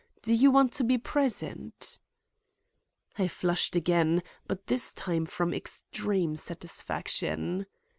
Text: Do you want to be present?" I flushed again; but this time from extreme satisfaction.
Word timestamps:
Do 0.23 0.33
you 0.33 0.49
want 0.49 0.71
to 0.73 0.83
be 0.83 0.97
present?" 0.97 1.99
I 3.19 3.27
flushed 3.27 3.75
again; 3.75 4.23
but 4.47 4.65
this 4.65 4.93
time 4.93 5.27
from 5.27 5.53
extreme 5.53 6.35
satisfaction. 6.35 7.67